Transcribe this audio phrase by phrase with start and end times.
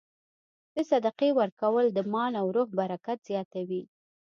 [0.75, 3.83] د صدقې ورکول د مال او روح برکت زیاتوي.